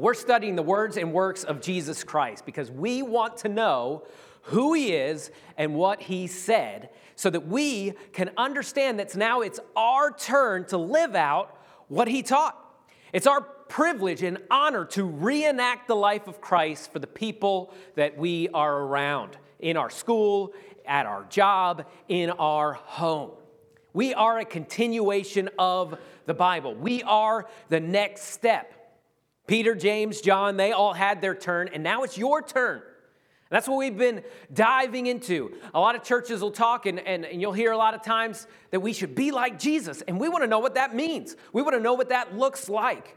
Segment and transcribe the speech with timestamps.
[0.00, 4.04] We're studying the words and works of Jesus Christ because we want to know
[4.42, 9.58] who he is and what he said so that we can understand that now it's
[9.74, 12.62] our turn to live out what he taught.
[13.12, 18.18] It's our privilege and honor to reenact the life of Christ for the people that
[18.18, 20.52] we are around in our school,
[20.84, 23.30] at our job, in our home.
[23.94, 26.74] We are a continuation of the Bible.
[26.74, 28.75] We are the next step.
[29.46, 32.82] Peter, James, John, they all had their turn, and now it's your turn.
[33.48, 35.54] That's what we've been diving into.
[35.72, 38.48] A lot of churches will talk, and, and, and, you'll hear a lot of times
[38.72, 41.36] that we should be like Jesus, and we want to know what that means.
[41.52, 43.16] We want to know what that looks like.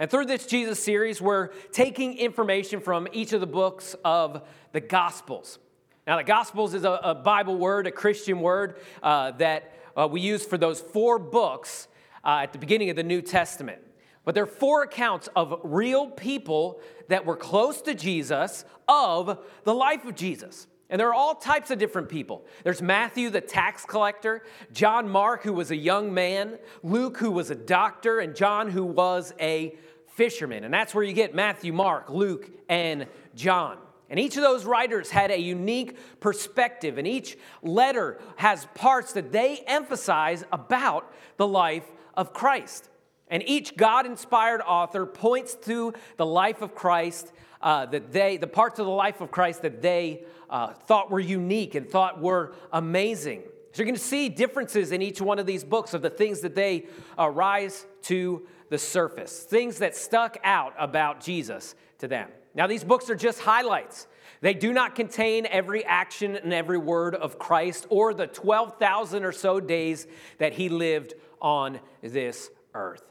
[0.00, 4.42] And through this Jesus series, we're taking information from each of the books of
[4.72, 5.60] the Gospels.
[6.04, 10.20] Now, the Gospels is a, a Bible word, a Christian word uh, that uh, we
[10.20, 11.86] use for those four books
[12.24, 13.80] uh, at the beginning of the New Testament.
[14.24, 19.74] But there are four accounts of real people that were close to Jesus of the
[19.74, 20.66] life of Jesus.
[20.90, 22.44] And there are all types of different people.
[22.64, 27.50] There's Matthew, the tax collector, John Mark, who was a young man, Luke, who was
[27.50, 29.76] a doctor, and John, who was a
[30.08, 30.64] fisherman.
[30.64, 33.78] And that's where you get Matthew, Mark, Luke, and John.
[34.10, 39.30] And each of those writers had a unique perspective, and each letter has parts that
[39.30, 42.89] they emphasize about the life of Christ.
[43.30, 48.46] And each God inspired author points to the life of Christ uh, that they, the
[48.46, 52.54] parts of the life of Christ that they uh, thought were unique and thought were
[52.72, 53.42] amazing.
[53.72, 56.40] So you're going to see differences in each one of these books of the things
[56.40, 56.86] that they
[57.18, 62.28] uh, rise to the surface, things that stuck out about Jesus to them.
[62.54, 64.08] Now, these books are just highlights.
[64.40, 69.32] They do not contain every action and every word of Christ or the 12,000 or
[69.32, 70.06] so days
[70.38, 73.09] that he lived on this earth.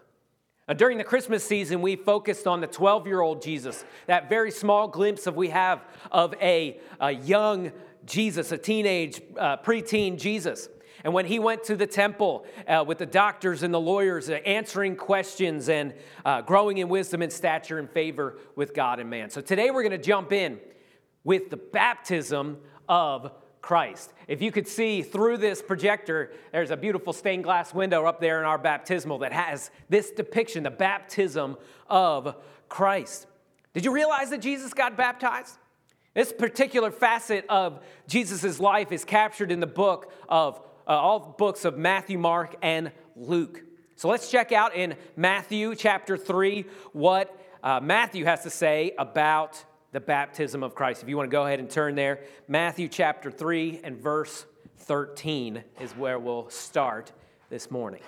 [0.69, 4.51] Now, during the Christmas season, we focused on the 12 year old Jesus, that very
[4.51, 7.71] small glimpse of we have of a, a young
[8.05, 10.69] Jesus, a teenage, uh, preteen Jesus.
[11.03, 14.33] And when he went to the temple uh, with the doctors and the lawyers, uh,
[14.45, 19.31] answering questions and uh, growing in wisdom and stature and favor with God and man.
[19.31, 20.59] So today we're going to jump in
[21.23, 24.13] with the baptism of Christ.
[24.27, 28.39] If you could see through this projector, there's a beautiful stained glass window up there
[28.39, 32.35] in our baptismal that has this depiction, the baptism of
[32.69, 33.27] Christ.
[33.73, 35.57] Did you realize that Jesus got baptized?
[36.13, 41.65] This particular facet of Jesus' life is captured in the book of uh, all books
[41.65, 43.61] of Matthew, Mark, and Luke.
[43.95, 49.63] So let's check out in Matthew chapter 3 what uh, Matthew has to say about
[49.91, 51.03] the baptism of Christ.
[51.03, 54.45] If you want to go ahead and turn there, Matthew chapter 3 and verse
[54.77, 57.11] 13 is where we'll start
[57.49, 58.01] this morning.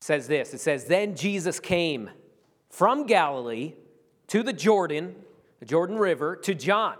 [0.00, 2.10] It says this It says, Then Jesus came
[2.70, 3.74] from Galilee
[4.28, 5.16] to the Jordan,
[5.60, 6.96] the Jordan River, to John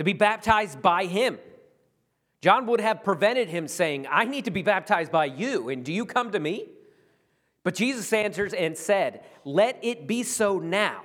[0.00, 1.38] to be baptized by him.
[2.40, 5.92] John would have prevented him saying, I need to be baptized by you, and do
[5.92, 6.68] you come to me?
[7.64, 11.02] But Jesus answers and said, Let it be so now,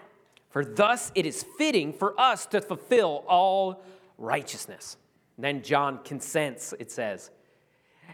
[0.56, 3.84] for thus it is fitting for us to fulfill all
[4.18, 4.96] righteousness.
[5.36, 7.30] And then John consents, it says.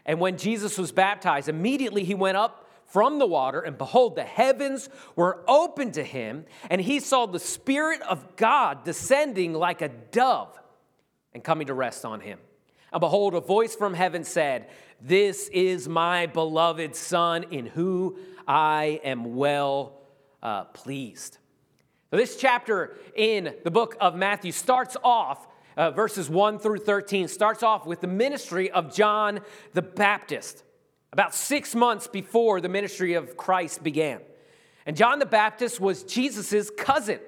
[0.07, 4.23] And when Jesus was baptized, immediately he went up from the water, and behold, the
[4.23, 9.89] heavens were opened to him, and he saw the Spirit of God descending like a
[9.89, 10.59] dove
[11.35, 12.39] and coming to rest on him.
[12.91, 14.67] And behold, a voice from heaven said,
[14.99, 19.99] This is my beloved Son, in whom I am well
[20.41, 21.37] uh, pleased.
[22.11, 27.63] This chapter in the book of Matthew starts off, uh, verses 1 through 13, starts
[27.63, 29.39] off with the ministry of John
[29.71, 30.65] the Baptist,
[31.13, 34.19] about six months before the ministry of Christ began.
[34.85, 37.21] And John the Baptist was Jesus' cousin.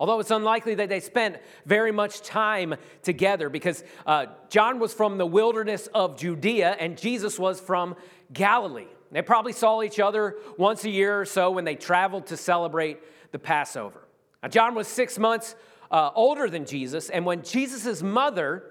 [0.00, 1.36] Although it's unlikely that they spent
[1.66, 7.38] very much time together because uh, John was from the wilderness of Judea and Jesus
[7.38, 7.94] was from
[8.32, 8.88] Galilee.
[9.12, 13.00] They probably saw each other once a year or so when they traveled to celebrate
[13.30, 14.03] the Passover.
[14.44, 15.56] Now, John was six months
[15.90, 18.62] uh, older than Jesus, and when Jesus' mother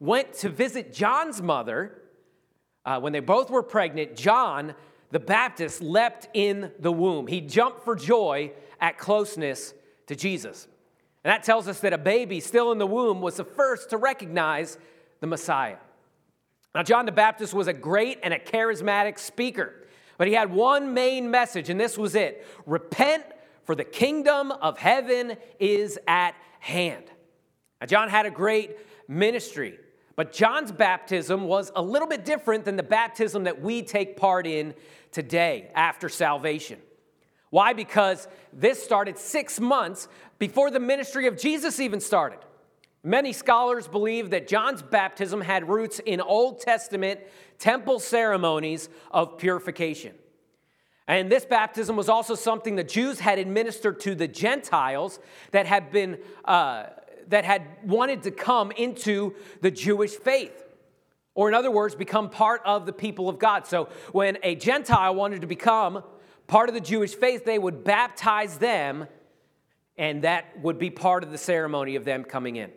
[0.00, 2.00] went to visit John's mother,
[2.86, 4.74] uh, when they both were pregnant, John
[5.10, 7.26] the Baptist leapt in the womb.
[7.26, 9.74] He jumped for joy at closeness
[10.06, 10.66] to Jesus.
[11.24, 13.98] And that tells us that a baby still in the womb was the first to
[13.98, 14.78] recognize
[15.20, 15.76] the Messiah.
[16.74, 19.74] Now, John the Baptist was a great and a charismatic speaker,
[20.16, 23.24] but he had one main message, and this was it repent,
[23.68, 27.04] for the kingdom of heaven is at hand.
[27.82, 28.78] Now, John had a great
[29.08, 29.78] ministry,
[30.16, 34.46] but John's baptism was a little bit different than the baptism that we take part
[34.46, 34.72] in
[35.12, 36.78] today after salvation.
[37.50, 37.74] Why?
[37.74, 42.38] Because this started six months before the ministry of Jesus even started.
[43.04, 47.20] Many scholars believe that John's baptism had roots in Old Testament
[47.58, 50.14] temple ceremonies of purification.
[51.08, 55.18] And this baptism was also something the Jews had administered to the Gentiles
[55.52, 56.84] that had been uh,
[57.28, 60.64] that had wanted to come into the Jewish faith.
[61.34, 63.66] Or, in other words, become part of the people of God.
[63.66, 66.02] So, when a Gentile wanted to become
[66.46, 69.06] part of the Jewish faith, they would baptize them,
[69.96, 72.70] and that would be part of the ceremony of them coming in.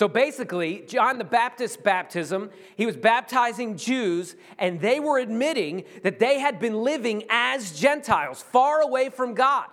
[0.00, 6.18] So basically, John the Baptist's baptism, he was baptizing Jews, and they were admitting that
[6.18, 9.66] they had been living as Gentiles, far away from God.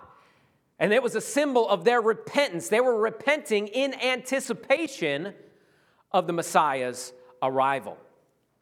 [0.78, 2.68] And it was a symbol of their repentance.
[2.68, 5.32] They were repenting in anticipation
[6.12, 7.96] of the Messiah's arrival.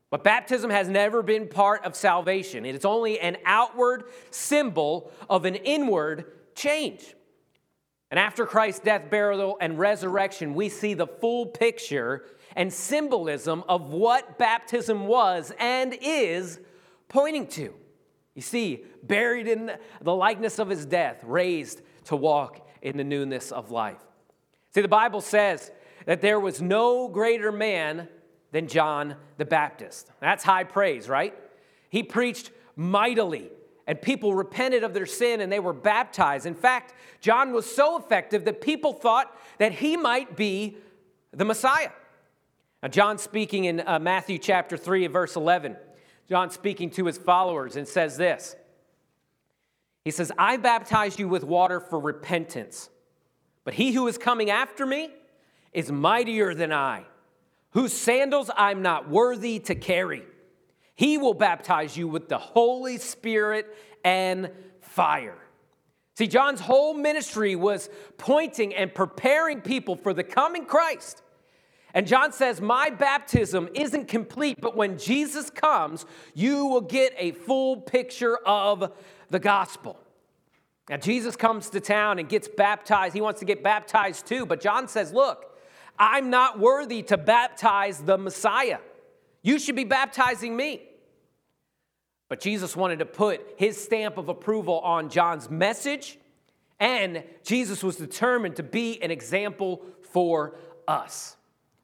[0.08, 5.44] But baptism has never been part of salvation, it is only an outward symbol of
[5.44, 7.16] an inward change.
[8.10, 12.24] And after Christ's death, burial, and resurrection, we see the full picture
[12.54, 16.60] and symbolism of what baptism was and is
[17.08, 17.74] pointing to.
[18.34, 23.50] You see, buried in the likeness of his death, raised to walk in the newness
[23.50, 24.04] of life.
[24.74, 25.70] See, the Bible says
[26.04, 28.08] that there was no greater man
[28.52, 30.10] than John the Baptist.
[30.20, 31.34] That's high praise, right?
[31.88, 33.50] He preached mightily,
[33.86, 36.46] and people repented of their sin and they were baptized.
[36.46, 40.76] In fact, John was so effective that people thought that he might be
[41.32, 41.90] the Messiah.
[42.82, 45.76] Now, John speaking in uh, Matthew chapter 3, verse 11,
[46.28, 48.56] John speaking to his followers and says this
[50.04, 52.90] he says, I baptize you with water for repentance,
[53.64, 55.10] but he who is coming after me
[55.72, 57.06] is mightier than I,
[57.70, 60.22] whose sandals I'm not worthy to carry.
[60.96, 63.66] He will baptize you with the Holy Spirit
[64.04, 64.50] and
[64.80, 65.38] fire.
[66.14, 71.22] See, John's whole ministry was pointing and preparing people for the coming Christ.
[71.92, 77.32] And John says, My baptism isn't complete, but when Jesus comes, you will get a
[77.32, 78.92] full picture of
[79.28, 79.98] the gospel.
[80.88, 83.12] Now, Jesus comes to town and gets baptized.
[83.14, 85.58] He wants to get baptized too, but John says, Look,
[85.98, 88.78] I'm not worthy to baptize the Messiah.
[89.42, 90.85] You should be baptizing me.
[92.28, 96.18] But Jesus wanted to put his stamp of approval on John's message,
[96.80, 100.56] and Jesus was determined to be an example for
[100.88, 101.36] us.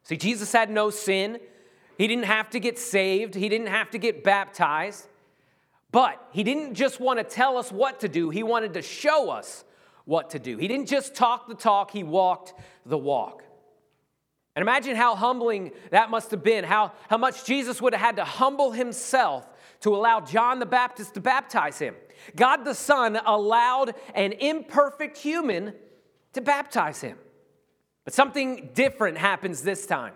[0.03, 1.39] See, Jesus had no sin.
[1.97, 5.07] He didn't have to get saved, he didn't have to get baptized.
[5.93, 9.31] But he didn't just want to tell us what to do, he wanted to show
[9.31, 9.65] us
[10.05, 10.57] what to do.
[10.57, 12.55] He didn't just talk the talk, he walked
[12.85, 13.45] the walk.
[14.57, 18.17] And imagine how humbling that must have been, how, how much Jesus would have had
[18.17, 19.49] to humble himself
[19.83, 21.95] to allow John the Baptist to baptize him.
[22.37, 25.75] God the Son allowed an imperfect human
[26.33, 27.19] to baptize him.
[28.05, 30.15] But something different happens this time.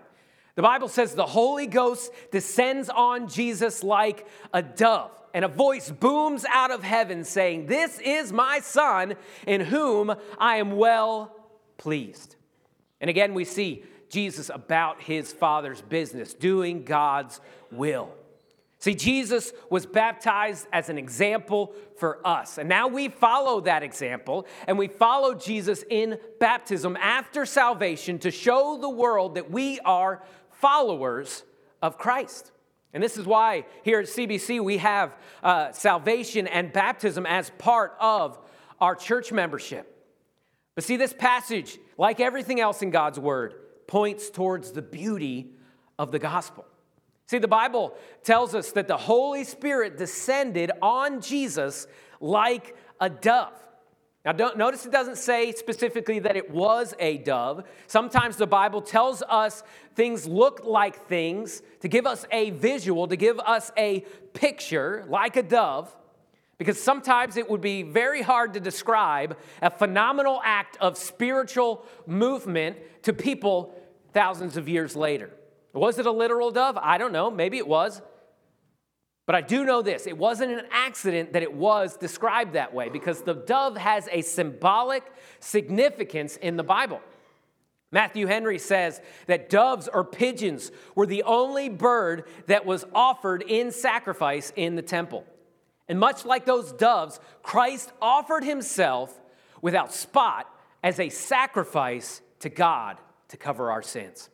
[0.55, 5.91] The Bible says the Holy Ghost descends on Jesus like a dove and a voice
[5.91, 9.15] booms out of heaven saying, This is my son
[9.45, 11.35] in whom I am well
[11.77, 12.35] pleased.
[12.99, 17.39] And again, we see Jesus about his Father's business, doing God's
[17.71, 18.09] will.
[18.79, 22.59] See, Jesus was baptized as an example for us.
[22.59, 28.29] And now we follow that example and we follow Jesus in baptism after salvation to
[28.29, 31.43] show the world that we are followers
[31.81, 32.51] of Christ.
[32.93, 37.95] And this is why here at CBC we have uh, salvation and baptism as part
[37.99, 38.37] of
[38.79, 39.93] our church membership.
[40.75, 43.55] But see, this passage, like everything else in God's word,
[43.87, 45.47] points towards the beauty
[45.97, 46.65] of the gospel.
[47.27, 47.93] See, the Bible
[48.23, 51.87] tells us that the Holy Spirit descended on Jesus
[52.21, 53.53] like a dove.
[54.23, 57.63] Now, don't, notice it doesn't say specifically that it was a dove.
[57.87, 59.63] Sometimes the Bible tells us
[59.95, 64.01] things look like things to give us a visual, to give us a
[64.33, 65.95] picture like a dove,
[66.57, 72.77] because sometimes it would be very hard to describe a phenomenal act of spiritual movement
[73.03, 73.73] to people
[74.11, 75.29] thousands of years later.
[75.73, 76.77] Was it a literal dove?
[76.77, 77.29] I don't know.
[77.29, 78.01] Maybe it was.
[79.27, 82.89] But I do know this it wasn't an accident that it was described that way
[82.89, 85.03] because the dove has a symbolic
[85.39, 87.01] significance in the Bible.
[87.91, 93.71] Matthew Henry says that doves or pigeons were the only bird that was offered in
[93.71, 95.25] sacrifice in the temple.
[95.87, 99.17] And much like those doves, Christ offered himself
[99.61, 102.97] without spot as a sacrifice to God
[103.29, 104.29] to cover our sins.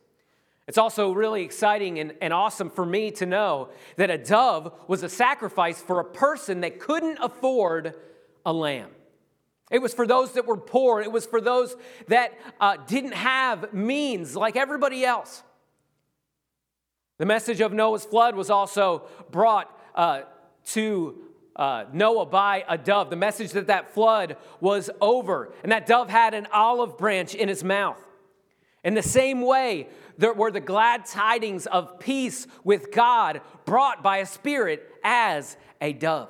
[0.66, 5.02] It's also really exciting and, and awesome for me to know that a dove was
[5.02, 7.94] a sacrifice for a person that couldn't afford
[8.46, 8.90] a lamb.
[9.70, 11.00] It was for those that were poor.
[11.00, 11.74] It was for those
[12.08, 15.42] that uh, didn't have means like everybody else.
[17.18, 20.22] The message of Noah's flood was also brought uh,
[20.66, 21.18] to
[21.56, 23.10] uh, Noah by a dove.
[23.10, 27.48] The message that that flood was over, and that dove had an olive branch in
[27.48, 28.00] his mouth.
[28.82, 34.18] In the same way, there were the glad tidings of peace with God brought by
[34.18, 36.28] a spirit as a dove.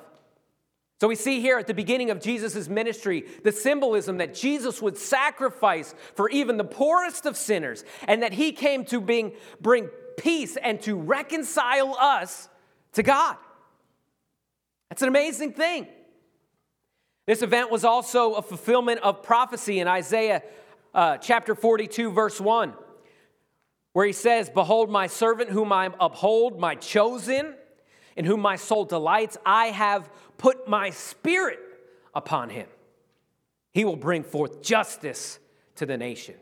[1.01, 4.97] So we see here at the beginning of Jesus' ministry the symbolism that Jesus would
[4.97, 10.57] sacrifice for even the poorest of sinners, and that he came to bring, bring peace
[10.57, 12.49] and to reconcile us
[12.93, 13.37] to God.
[14.89, 15.87] That's an amazing thing.
[17.27, 20.43] This event was also a fulfillment of prophecy in Isaiah
[20.93, 22.73] uh, chapter 42, verse 1,
[23.95, 27.53] where he says, Behold, my servant whom I uphold, my chosen,
[28.17, 31.59] in whom my soul delights, I have put my spirit
[32.13, 32.67] upon him.
[33.73, 35.39] He will bring forth justice
[35.77, 36.35] to the nation.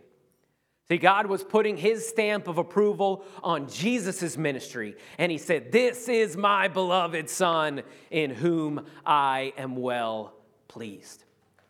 [0.87, 6.09] See, God was putting his stamp of approval on Jesus' ministry, and he said, This
[6.09, 10.33] is my beloved Son in whom I am well
[10.67, 11.23] pleased.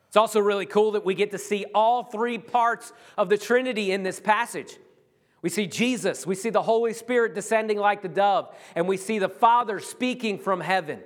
[0.07, 3.91] It's also really cool that we get to see all three parts of the Trinity
[3.91, 4.77] in this passage.
[5.43, 9.19] We see Jesus, we see the Holy Spirit descending like the dove, and we see
[9.19, 11.01] the Father speaking from heaven.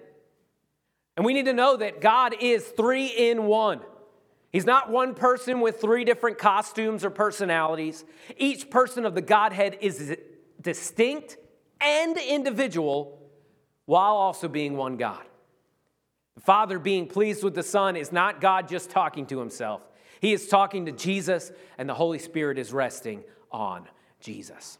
[1.17, 3.81] And we need to know that God is three in one.
[4.51, 8.05] He's not one person with three different costumes or personalities.
[8.37, 10.15] Each person of the Godhead is
[10.61, 11.37] distinct
[11.81, 13.19] and individual
[13.85, 15.23] while also being one God.
[16.35, 19.81] The Father being pleased with the Son is not God just talking to himself.
[20.21, 23.87] He is talking to Jesus, and the Holy Spirit is resting on
[24.19, 24.77] Jesus.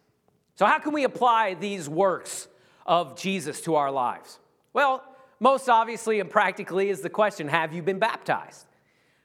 [0.55, 2.47] So, how can we apply these works
[2.85, 4.39] of Jesus to our lives?
[4.73, 5.03] Well,
[5.39, 8.65] most obviously and practically is the question Have you been baptized?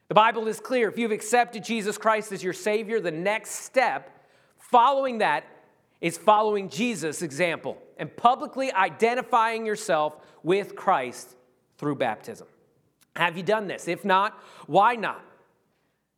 [0.09, 0.89] The Bible is clear.
[0.89, 4.25] If you've accepted Jesus Christ as your Savior, the next step
[4.57, 5.45] following that
[6.01, 11.35] is following Jesus' example and publicly identifying yourself with Christ
[11.77, 12.47] through baptism.
[13.15, 13.87] Have you done this?
[13.87, 15.23] If not, why not?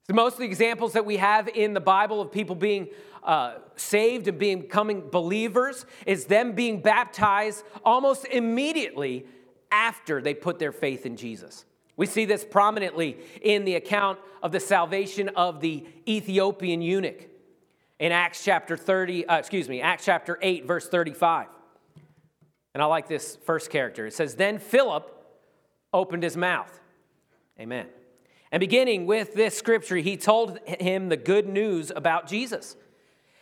[0.08, 2.88] So most of the examples that we have in the Bible of people being
[3.26, 9.26] uh, saved and becoming believers is them being baptized almost immediately
[9.72, 11.66] after they put their faith in Jesus.
[11.98, 17.28] We see this prominently in the account of the salvation of the Ethiopian eunuch
[18.00, 21.48] in Acts chapter 30, uh, excuse me, Acts chapter 8, verse 35.
[22.74, 24.06] And I like this first character.
[24.06, 25.10] It says, Then Philip
[25.94, 26.80] opened his mouth.
[27.60, 27.88] Amen.
[28.52, 32.76] And beginning with this scripture, he told him the good news about Jesus.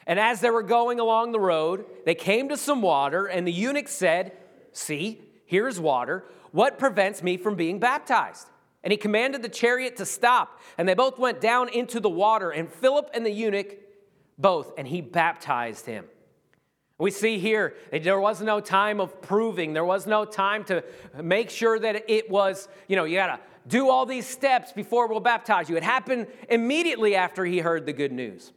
[0.05, 3.51] And as they were going along the road, they came to some water, and the
[3.51, 4.33] eunuch said,
[4.71, 6.25] See, here's water.
[6.51, 8.47] What prevents me from being baptized?
[8.83, 12.51] And he commanded the chariot to stop, and they both went down into the water,
[12.51, 13.77] and Philip and the eunuch
[14.37, 16.05] both, and he baptized him.
[16.97, 20.83] We see here there was no time of proving, there was no time to
[21.21, 25.07] make sure that it was, you know, you got to do all these steps before
[25.07, 25.77] we'll baptize you.
[25.77, 28.51] It happened immediately after he heard the good news.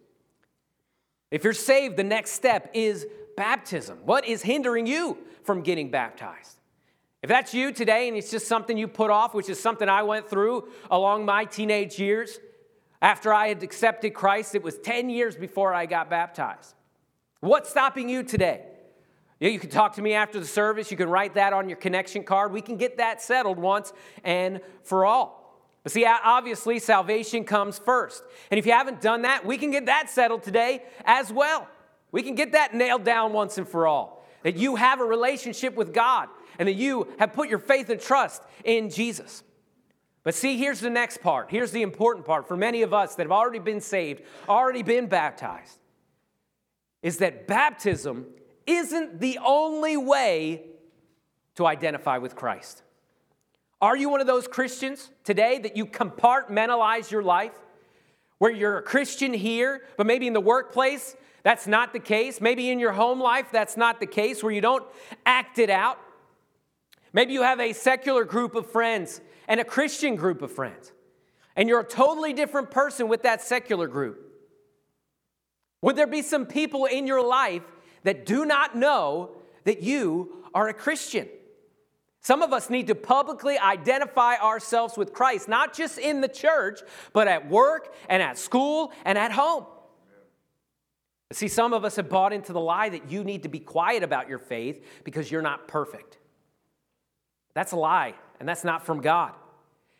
[1.30, 3.06] If you're saved, the next step is
[3.36, 3.98] baptism.
[4.04, 6.58] What is hindering you from getting baptized?
[7.22, 10.02] If that's you today and it's just something you put off, which is something I
[10.02, 12.38] went through along my teenage years,
[13.02, 16.74] after I had accepted Christ, it was 10 years before I got baptized.
[17.40, 18.62] What's stopping you today?
[19.38, 20.90] You can talk to me after the service.
[20.90, 22.52] You can write that on your connection card.
[22.52, 23.92] We can get that settled once
[24.24, 25.35] and for all.
[25.86, 28.24] But see, obviously, salvation comes first.
[28.50, 31.68] And if you haven't done that, we can get that settled today as well.
[32.10, 34.26] We can get that nailed down once and for all.
[34.42, 36.28] That you have a relationship with God
[36.58, 39.44] and that you have put your faith and trust in Jesus.
[40.24, 41.52] But see, here's the next part.
[41.52, 45.06] Here's the important part for many of us that have already been saved, already been
[45.06, 45.78] baptized,
[47.00, 48.26] is that baptism
[48.66, 50.64] isn't the only way
[51.54, 52.82] to identify with Christ.
[53.80, 57.52] Are you one of those Christians today that you compartmentalize your life?
[58.38, 62.40] Where you're a Christian here, but maybe in the workplace, that's not the case.
[62.40, 64.84] Maybe in your home life, that's not the case, where you don't
[65.24, 65.98] act it out.
[67.12, 70.92] Maybe you have a secular group of friends and a Christian group of friends,
[71.54, 74.22] and you're a totally different person with that secular group.
[75.82, 77.62] Would there be some people in your life
[78.02, 81.28] that do not know that you are a Christian?
[82.26, 86.80] Some of us need to publicly identify ourselves with Christ, not just in the church,
[87.12, 89.64] but at work and at school and at home.
[91.32, 94.02] See, some of us have bought into the lie that you need to be quiet
[94.02, 96.18] about your faith because you're not perfect.
[97.54, 99.30] That's a lie, and that's not from God.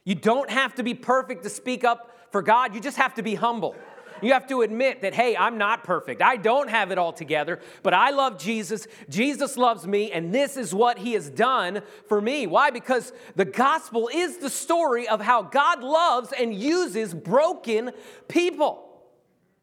[0.05, 3.23] You don't have to be perfect to speak up for God, you just have to
[3.23, 3.77] be humble.
[4.23, 6.23] You have to admit that, hey, I'm not perfect.
[6.23, 8.87] I don't have it all together, but I love Jesus.
[9.09, 12.47] Jesus loves me, and this is what he has done for me.
[12.47, 12.71] Why?
[12.71, 17.93] Because the gospel is the story of how God loves and uses broken
[18.29, 18.83] people.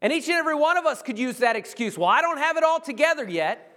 [0.00, 1.96] And each and every one of us could use that excuse.
[1.96, 3.70] Well, I don't have it all together yet.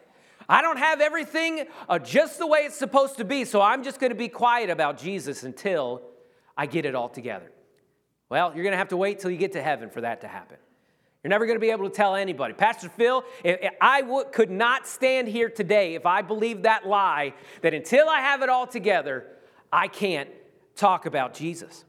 [0.50, 4.00] I don't have everything uh, just the way it's supposed to be, so I'm just
[4.00, 6.02] going to be quiet about Jesus until
[6.56, 7.52] I get it all together.
[8.30, 10.28] Well, you're going to have to wait till you get to heaven for that to
[10.28, 10.58] happen.
[11.28, 12.54] You're never going to be able to tell anybody.
[12.54, 13.22] Pastor Phil,
[13.82, 18.22] I would, could not stand here today if I believed that lie that until I
[18.22, 19.26] have it all together,
[19.70, 20.30] I can't
[20.78, 21.84] talk about Jesus.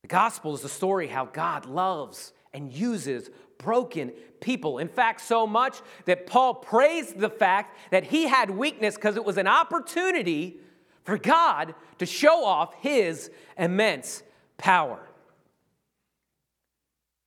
[0.00, 4.78] The gospel is the story how God loves and uses broken people.
[4.78, 9.26] In fact, so much that Paul praised the fact that he had weakness because it
[9.26, 10.56] was an opportunity
[11.04, 14.22] for God to show off his immense
[14.56, 15.07] power.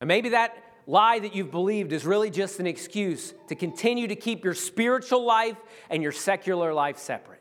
[0.02, 0.56] And maybe that
[0.88, 5.24] lie that you've believed is really just an excuse to continue to keep your spiritual
[5.24, 5.56] life
[5.90, 7.40] and your secular life separate.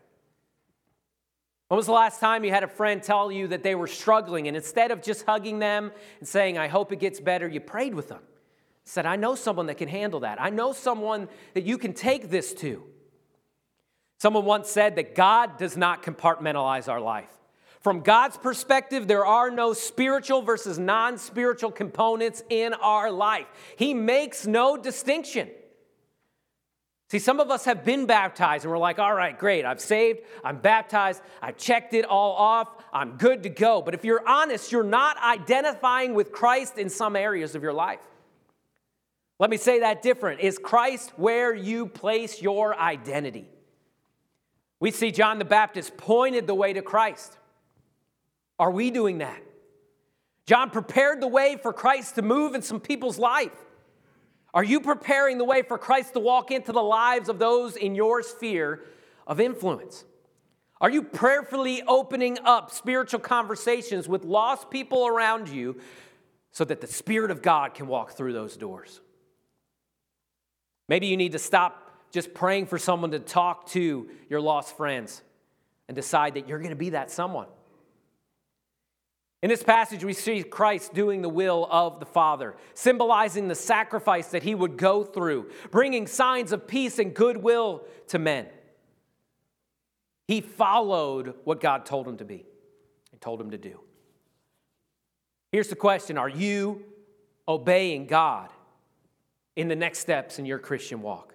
[1.68, 4.48] When was the last time you had a friend tell you that they were struggling,
[4.48, 7.96] and instead of just hugging them and saying, I hope it gets better, you prayed
[7.96, 8.22] with them?
[8.86, 10.40] Said, I know someone that can handle that.
[10.40, 12.84] I know someone that you can take this to.
[14.20, 17.32] Someone once said that God does not compartmentalize our life.
[17.82, 23.48] From God's perspective, there are no spiritual versus non spiritual components in our life.
[23.76, 25.50] He makes no distinction.
[27.10, 30.20] See, some of us have been baptized and we're like, all right, great, I've saved,
[30.46, 33.82] I'm baptized, I've checked it all off, I'm good to go.
[33.82, 38.00] But if you're honest, you're not identifying with Christ in some areas of your life.
[39.40, 40.40] Let me say that different.
[40.40, 43.50] Is Christ where you place your identity?
[44.80, 47.38] We see John the Baptist pointed the way to Christ.
[48.62, 49.42] Are we doing that?
[50.46, 53.56] John prepared the way for Christ to move in some people's life.
[54.54, 57.96] Are you preparing the way for Christ to walk into the lives of those in
[57.96, 58.84] your sphere
[59.26, 60.06] of influence?
[60.80, 65.82] Are you prayerfully opening up spiritual conversations with lost people around you
[66.52, 69.02] so that the Spirit of God can walk through those doors?
[70.88, 75.24] Maybe you need to stop just praying for someone to talk to your lost friends
[75.88, 77.48] and decide that you're going to be that someone.
[79.42, 84.28] In this passage, we see Christ doing the will of the Father, symbolizing the sacrifice
[84.28, 88.48] that he would go through, bringing signs of peace and goodwill to men.
[90.28, 92.46] He followed what God told him to be
[93.12, 93.80] and told him to do.
[95.52, 96.86] Here's the question Are you
[97.48, 98.50] obeying God
[99.56, 101.34] in the next steps in your Christian walk?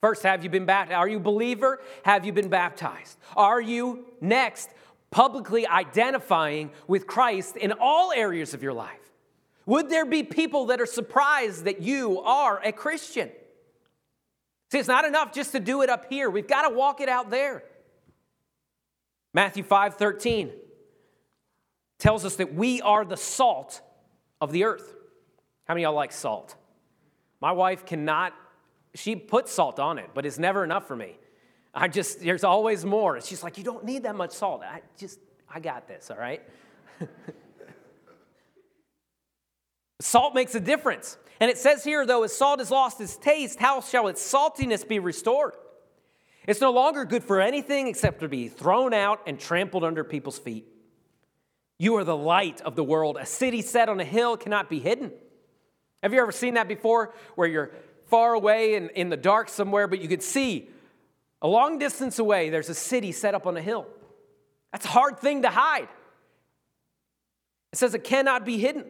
[0.00, 0.96] First, have you been baptized?
[0.96, 1.80] Are you a believer?
[2.04, 3.18] Have you been baptized?
[3.36, 4.70] Are you next
[5.10, 8.98] publicly identifying with Christ in all areas of your life?
[9.66, 13.30] Would there be people that are surprised that you are a Christian?
[14.70, 16.30] See, it's not enough just to do it up here.
[16.30, 17.64] We've got to walk it out there.
[19.32, 20.50] Matthew 5 13
[21.98, 23.80] tells us that we are the salt
[24.40, 24.94] of the earth.
[25.66, 26.56] How many y'all like salt?
[27.40, 28.32] My wife cannot,
[28.94, 31.16] she puts salt on it, but it's never enough for me.
[31.74, 33.20] I just, there's always more.
[33.20, 34.62] She's like, you don't need that much salt.
[34.62, 36.42] I just, I got this, all right?
[40.00, 41.16] salt makes a difference.
[41.38, 44.86] And it says here, though, as salt has lost its taste, how shall its saltiness
[44.86, 45.54] be restored?
[46.46, 50.38] It's no longer good for anything except to be thrown out and trampled under people's
[50.38, 50.66] feet.
[51.78, 53.16] You are the light of the world.
[53.18, 55.12] A city set on a hill cannot be hidden.
[56.02, 57.70] Have you ever seen that before, where you're
[58.06, 60.68] far away in, in the dark somewhere, but you can see
[61.42, 63.86] a long distance away, there's a city set up on a hill.
[64.72, 65.88] That's a hard thing to hide.
[67.72, 68.84] It says it cannot be hidden.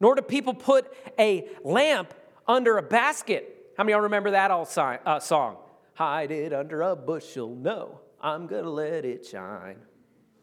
[0.00, 2.12] Nor do people put a lamp
[2.46, 3.72] under a basket.
[3.76, 5.56] How many of y'all remember that old uh, song?
[5.94, 7.54] Hide it under a bushel.
[7.54, 9.76] No, I'm going to let it shine.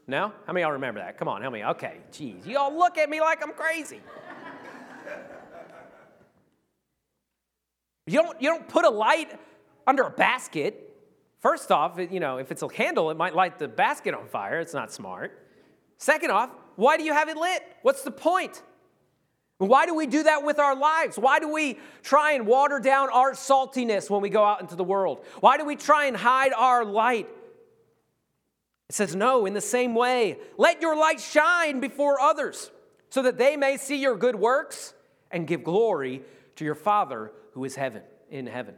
[0.08, 0.34] No?
[0.46, 1.18] How many y'all remember that?
[1.18, 1.64] Come on, how many?
[1.64, 2.46] Okay, geez.
[2.46, 4.02] You all look at me like I'm crazy.
[8.08, 9.38] you, don't, you don't put a light
[9.86, 10.91] under a basket.
[11.42, 14.60] First off, you know, if it's a candle, it might light the basket on fire.
[14.60, 15.38] It's not smart.
[15.98, 17.64] Second off, why do you have it lit?
[17.82, 18.62] What's the point?
[19.58, 21.18] Why do we do that with our lives?
[21.18, 24.84] Why do we try and water down our saltiness when we go out into the
[24.84, 25.24] world?
[25.40, 27.28] Why do we try and hide our light?
[28.90, 32.72] It says, No, in the same way, let your light shine before others
[33.10, 34.94] so that they may see your good works
[35.32, 36.22] and give glory
[36.56, 38.76] to your Father who is heaven in heaven.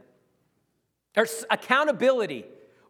[1.14, 2.44] There's accountability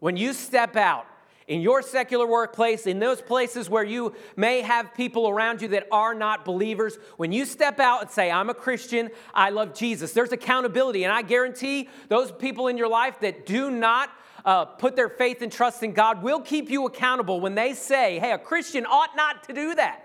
[0.05, 1.07] when you step out
[1.47, 5.87] in your secular workplace, in those places where you may have people around you that
[5.91, 10.13] are not believers, when you step out and say, I'm a Christian, I love Jesus,
[10.13, 11.05] there's accountability.
[11.05, 14.11] And I guarantee those people in your life that do not
[14.45, 18.19] uh, put their faith and trust in God will keep you accountable when they say,
[18.19, 20.05] hey, a Christian ought not to do that.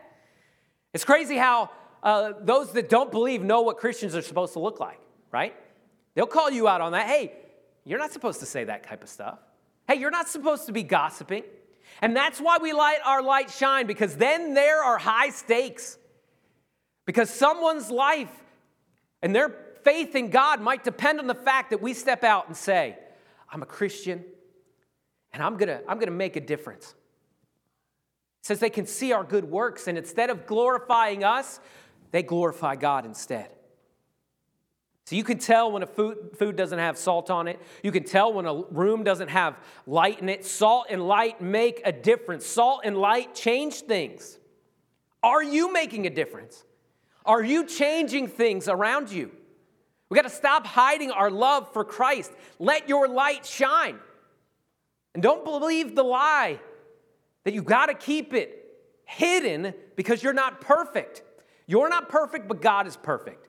[0.93, 1.71] It's crazy how
[2.03, 5.53] uh, those that don't believe know what Christians are supposed to look like, right?
[6.15, 7.05] They'll call you out on that.
[7.05, 7.33] Hey,
[7.83, 9.39] you're not supposed to say that type of stuff.
[9.89, 11.43] Hey, you're not supposed to be gossiping.
[11.99, 15.97] And that's why we let our light shine, because then there are high stakes.
[17.07, 18.29] Because someone's life
[19.23, 19.49] and their
[19.83, 22.99] faith in God might depend on the fact that we step out and say,
[23.51, 24.23] I'm a Christian
[25.33, 26.93] and I'm gonna, I'm gonna make a difference.
[28.41, 31.59] It says they can see our good works, and instead of glorifying us,
[32.11, 33.49] they glorify God instead.
[35.09, 37.59] So you can tell when a food, food doesn't have salt on it.
[37.81, 40.45] You can tell when a room doesn't have light in it.
[40.45, 42.45] Salt and light make a difference.
[42.45, 44.37] Salt and light change things.
[45.23, 46.63] Are you making a difference?
[47.25, 49.31] Are you changing things around you?
[50.09, 52.31] We got to stop hiding our love for Christ.
[52.59, 53.97] Let your light shine.
[55.15, 56.59] And don't believe the lie
[57.45, 61.23] that you got to keep it hidden because you're not perfect.
[61.65, 63.48] You're not perfect, but God is perfect.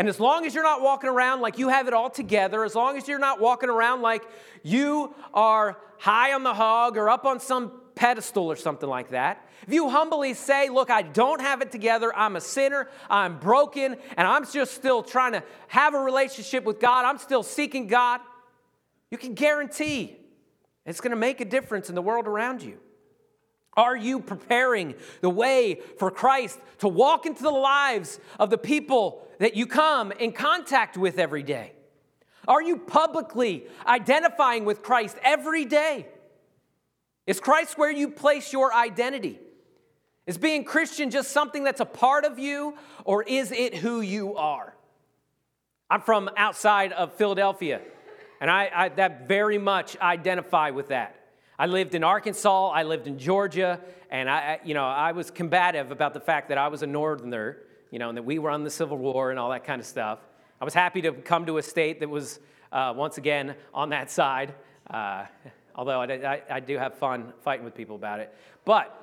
[0.00, 2.74] And as long as you're not walking around like you have it all together, as
[2.74, 4.22] long as you're not walking around like
[4.62, 9.46] you are high on the hog or up on some pedestal or something like that,
[9.66, 13.94] if you humbly say, Look, I don't have it together, I'm a sinner, I'm broken,
[14.16, 18.22] and I'm just still trying to have a relationship with God, I'm still seeking God,
[19.10, 20.16] you can guarantee
[20.86, 22.78] it's going to make a difference in the world around you.
[23.76, 29.26] Are you preparing the way for Christ to walk into the lives of the people
[29.38, 31.72] that you come in contact with every day?
[32.48, 36.06] Are you publicly identifying with Christ every day?
[37.26, 39.38] Is Christ where you place your identity?
[40.26, 44.36] Is being Christian just something that's a part of you, or is it who you
[44.36, 44.74] are?
[45.88, 47.80] I'm from outside of Philadelphia,
[48.40, 51.19] and I, I that very much identify with that.
[51.60, 55.90] I lived in Arkansas, I lived in Georgia, and I, you know, I was combative
[55.90, 57.58] about the fact that I was a northerner,
[57.90, 59.86] you know, and that we were on the Civil War and all that kind of
[59.86, 60.20] stuff.
[60.58, 62.40] I was happy to come to a state that was,
[62.72, 64.54] uh, once again, on that side,
[64.88, 65.26] uh,
[65.74, 68.34] although I, I, I do have fun fighting with people about it.
[68.64, 68.98] But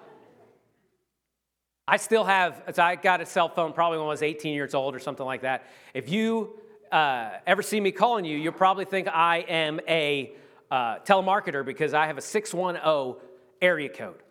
[1.88, 4.96] I still have, I got a cell phone probably when I was 18 years old
[4.96, 5.68] or something like that.
[5.94, 6.60] If you
[6.92, 10.34] uh, ever see me calling you, you'll probably think I am a
[10.72, 13.22] uh, telemarketer because I have a 610
[13.62, 14.22] area code.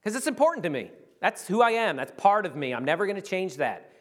[0.00, 0.90] Because it's important to me.
[1.20, 1.96] That's who I am.
[1.96, 2.72] That's part of me.
[2.72, 3.92] I'm never going to change that.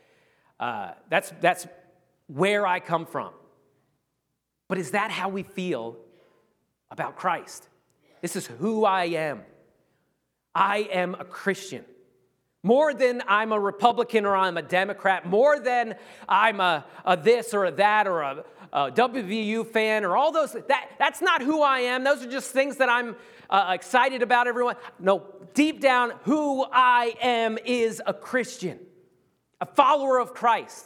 [0.59, 1.67] Uh, that's, that's
[2.27, 3.31] where I come from.
[4.67, 5.97] But is that how we feel
[6.91, 7.67] about Christ?
[8.21, 9.41] This is who I am.
[10.53, 11.83] I am a Christian.
[12.63, 15.95] More than I'm a Republican or I'm a Democrat, more than
[16.27, 18.43] I'm a, a this or a that or a,
[18.73, 20.51] a WVU fan or all those.
[20.67, 22.03] That, that's not who I am.
[22.03, 23.15] Those are just things that I'm
[23.49, 24.75] uh, excited about, everyone.
[24.99, 28.77] No, deep down, who I am is a Christian,
[29.61, 30.85] a follower of Christ.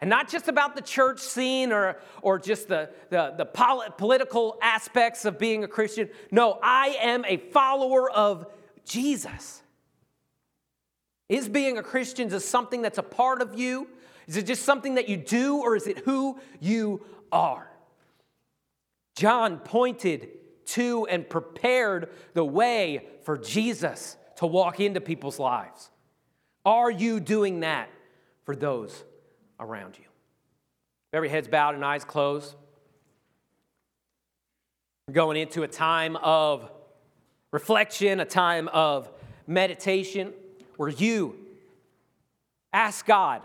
[0.00, 5.24] And not just about the church scene or, or just the, the, the political aspects
[5.24, 6.08] of being a Christian.
[6.30, 8.46] No, I am a follower of
[8.84, 9.62] Jesus.
[11.28, 13.88] Is being a Christian just something that's a part of you?
[14.26, 17.70] Is it just something that you do, or is it who you are?
[19.16, 20.28] John pointed
[20.66, 25.90] to and prepared the way for Jesus to walk into people's lives.
[26.64, 27.88] Are you doing that
[28.44, 29.04] for those
[29.58, 30.04] around you?
[31.12, 32.54] Every head's bowed and eyes closed.
[35.06, 36.70] We're going into a time of
[37.50, 39.10] reflection, a time of
[39.46, 40.34] meditation,
[40.78, 41.36] where you
[42.72, 43.42] ask God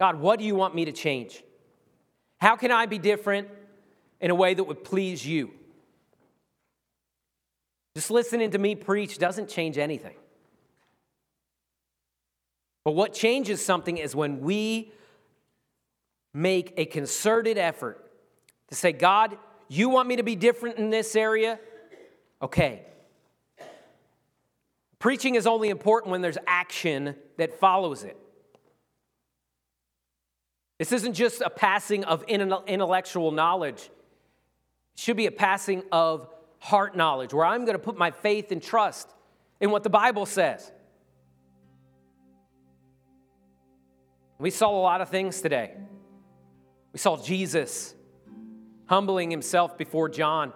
[0.00, 1.42] God, what do you want me to change?
[2.40, 3.48] How can I be different
[4.20, 5.50] in a way that would please you?
[7.94, 10.16] Just listening to me preach doesn't change anything.
[12.84, 14.92] But what changes something is when we
[16.34, 18.04] make a concerted effort
[18.68, 21.58] to say, God, you want me to be different in this area?
[22.42, 22.82] Okay.
[25.04, 28.16] Preaching is only important when there's action that follows it.
[30.78, 33.90] This isn't just a passing of intellectual knowledge,
[34.94, 36.26] it should be a passing of
[36.58, 39.10] heart knowledge where I'm going to put my faith and trust
[39.60, 40.72] in what the Bible says.
[44.38, 45.74] We saw a lot of things today.
[46.94, 47.94] We saw Jesus
[48.86, 50.54] humbling himself before John.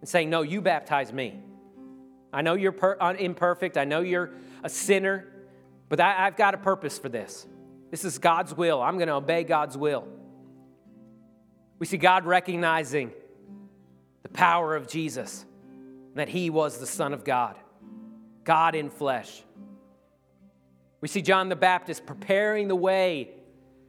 [0.00, 1.40] and saying, No, you baptize me.
[2.32, 3.76] I know you're per- uh, imperfect.
[3.76, 4.30] I know you're
[4.62, 5.26] a sinner,
[5.88, 7.46] but I, I've got a purpose for this.
[7.90, 8.80] This is God's will.
[8.80, 10.08] I'm going to obey God's will.
[11.78, 13.12] We see God recognizing
[14.22, 15.44] the power of Jesus,
[16.14, 17.56] that he was the Son of God,
[18.44, 19.42] God in flesh.
[21.00, 23.30] We see John the Baptist preparing the way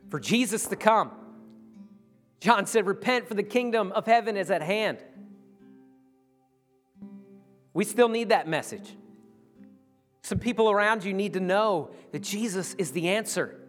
[0.10, 1.12] for Jesus to come.
[2.39, 4.97] John said, Repent, for the kingdom of heaven is at hand.
[7.73, 8.95] We still need that message.
[10.21, 13.59] Some people around you need to know that Jesus is the answer.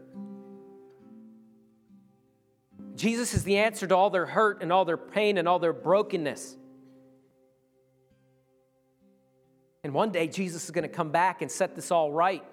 [2.95, 5.73] Jesus is the answer to all their hurt and all their pain and all their
[5.73, 6.57] brokenness.
[9.83, 12.45] And one day, Jesus is going to come back and set this all right.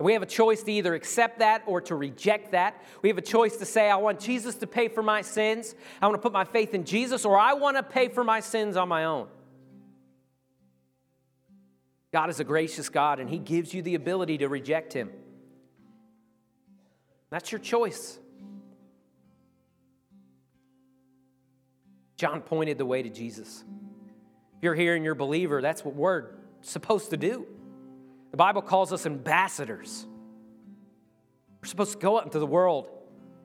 [0.00, 2.82] We have a choice to either accept that or to reject that.
[3.02, 5.74] We have a choice to say, I want Jesus to pay for my sins.
[6.00, 8.40] I want to put my faith in Jesus, or I want to pay for my
[8.40, 9.28] sins on my own.
[12.12, 15.10] God is a gracious God, and He gives you the ability to reject Him.
[17.30, 18.18] That's your choice.
[22.16, 23.64] John pointed the way to Jesus.
[24.56, 26.30] If you're here and you're a believer, that's what we're
[26.62, 27.46] supposed to do.
[28.30, 30.06] The Bible calls us ambassadors.
[31.62, 32.88] We're supposed to go out into the world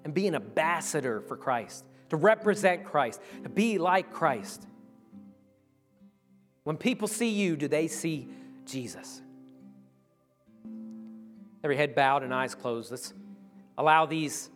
[0.04, 4.66] and be an ambassador for Christ, to represent Christ, to be like Christ.
[6.64, 8.30] When people see you, do they see
[8.66, 9.22] Jesus?
[11.64, 12.92] Every head bowed and eyes closed.
[12.92, 13.14] Let's
[13.78, 14.50] allow these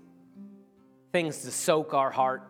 [1.11, 2.43] things to soak our heart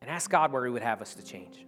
[0.00, 1.66] and ask God where He would have us to change.